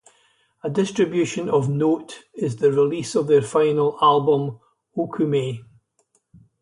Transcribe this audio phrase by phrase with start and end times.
[0.63, 4.59] A distribution of note is the release of their final album,
[4.97, 5.63] “Okumay”.